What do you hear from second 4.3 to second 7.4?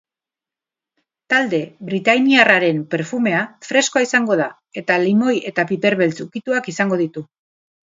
da eta limoi eta piperbeltz ukituak izango ditu.